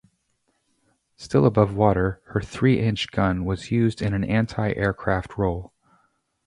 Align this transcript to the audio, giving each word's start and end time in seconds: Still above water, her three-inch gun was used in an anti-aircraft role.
Still 1.15 1.45
above 1.45 1.75
water, 1.75 2.23
her 2.25 2.41
three-inch 2.41 3.11
gun 3.11 3.45
was 3.45 3.69
used 3.69 4.01
in 4.01 4.15
an 4.15 4.23
anti-aircraft 4.23 5.37
role. 5.37 5.73